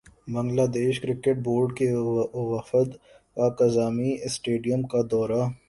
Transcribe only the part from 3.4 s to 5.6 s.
Gaddafi stadium کا دورہ